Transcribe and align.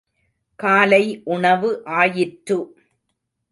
காலை 0.59 1.21
உணவு 1.25 1.69
ஆயிற்று. 1.85 2.59